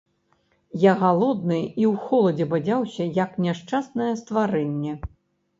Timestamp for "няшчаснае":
3.47-4.09